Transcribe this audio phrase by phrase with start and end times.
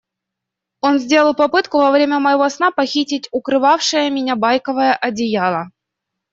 [0.81, 5.69] Он сделал попытку во время моего сна похитить укрывавшее меня байковое одеяло.